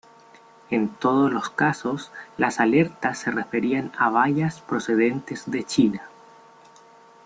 [0.71, 6.07] En todos los casos las alertas se referían a bayas procedentes de China.